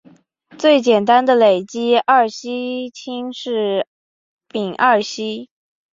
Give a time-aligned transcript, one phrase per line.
[0.57, 3.87] 最简单的累积二烯烃是
[4.47, 5.47] 丙二烯。